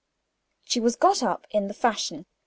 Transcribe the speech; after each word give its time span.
She 0.63 0.79
was 0.79 0.95
got 0.95 1.21
up 1.21 1.45
in 1.51 1.67
the 1.67 1.75
fashion. 1.75 2.25